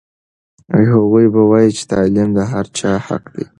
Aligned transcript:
هغوی 0.93 1.25
وایي 1.49 1.69
چې 1.77 1.83
تعلیم 1.91 2.29
د 2.37 2.39
هر 2.51 2.65
چا 2.77 2.91
حق 3.07 3.23
دی. 3.33 3.45